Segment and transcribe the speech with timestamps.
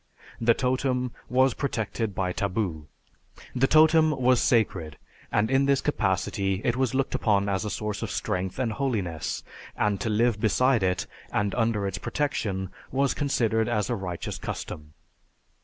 [0.41, 2.87] The totem was protected by taboo.
[3.55, 4.97] The totem was sacred
[5.31, 9.43] and in this capacity it was looked upon as a source of strength and holiness,
[9.77, 14.93] and to live beside it and under its protection was considered as a righteous custom.